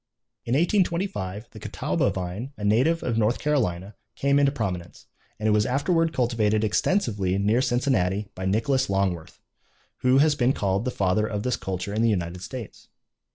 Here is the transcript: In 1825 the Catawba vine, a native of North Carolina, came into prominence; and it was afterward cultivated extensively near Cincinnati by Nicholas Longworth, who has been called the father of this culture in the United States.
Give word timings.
In 0.45 0.53
1825 0.53 1.49
the 1.51 1.59
Catawba 1.59 2.09
vine, 2.09 2.53
a 2.57 2.63
native 2.63 3.03
of 3.03 3.19
North 3.19 3.37
Carolina, 3.37 3.93
came 4.15 4.39
into 4.39 4.51
prominence; 4.51 5.05
and 5.37 5.47
it 5.47 5.51
was 5.51 5.67
afterward 5.67 6.11
cultivated 6.11 6.63
extensively 6.63 7.37
near 7.37 7.61
Cincinnati 7.61 8.27
by 8.33 8.45
Nicholas 8.47 8.89
Longworth, 8.89 9.39
who 9.97 10.17
has 10.17 10.33
been 10.33 10.53
called 10.53 10.85
the 10.85 10.89
father 10.89 11.27
of 11.27 11.43
this 11.43 11.55
culture 11.55 11.93
in 11.93 12.01
the 12.01 12.09
United 12.09 12.41
States. 12.41 12.87